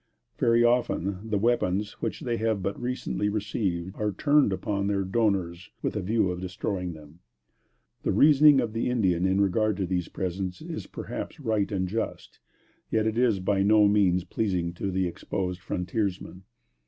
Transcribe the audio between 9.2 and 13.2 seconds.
in regard to these presents is perhaps right and just, yet it